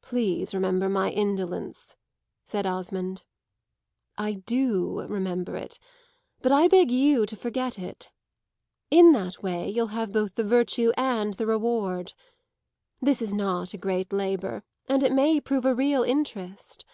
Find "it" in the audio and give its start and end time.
5.54-5.78, 7.78-8.08, 15.02-15.12